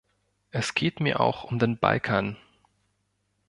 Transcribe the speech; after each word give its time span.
Es 0.49 0.73
geht 0.73 0.99
mir 0.99 1.19
auch 1.19 1.43
um 1.43 1.59
den 1.59 1.77
Balkan. 1.77 2.35